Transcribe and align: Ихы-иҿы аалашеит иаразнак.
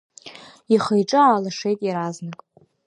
Ихы-иҿы 0.73 1.19
аалашеит 1.23 1.79
иаразнак. 1.83 2.39